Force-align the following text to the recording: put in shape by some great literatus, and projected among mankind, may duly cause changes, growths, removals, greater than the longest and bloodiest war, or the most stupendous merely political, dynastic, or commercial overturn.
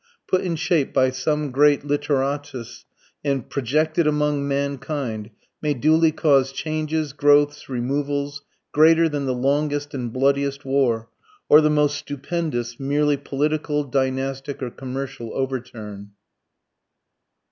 put 0.27 0.41
in 0.41 0.55
shape 0.55 0.91
by 0.95 1.11
some 1.11 1.51
great 1.51 1.83
literatus, 1.85 2.85
and 3.23 3.47
projected 3.51 4.07
among 4.07 4.47
mankind, 4.47 5.29
may 5.61 5.75
duly 5.75 6.11
cause 6.11 6.51
changes, 6.51 7.13
growths, 7.13 7.69
removals, 7.69 8.41
greater 8.71 9.07
than 9.07 9.27
the 9.27 9.35
longest 9.35 9.93
and 9.93 10.11
bloodiest 10.11 10.65
war, 10.65 11.07
or 11.49 11.61
the 11.61 11.69
most 11.69 11.95
stupendous 11.97 12.79
merely 12.79 13.15
political, 13.15 13.83
dynastic, 13.83 14.59
or 14.63 14.71
commercial 14.71 15.29
overturn. 15.35 16.09